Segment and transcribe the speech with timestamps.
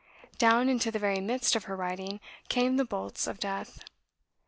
[0.39, 2.19] Down into the very midst of her writing
[2.49, 3.83] came the bolts of death.